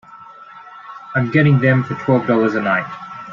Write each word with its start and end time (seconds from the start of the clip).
I'm 1.13 1.29
getting 1.29 1.59
them 1.59 1.83
for 1.83 1.93
twelve 1.93 2.25
dollars 2.25 2.55
a 2.55 2.61
night. 2.63 2.89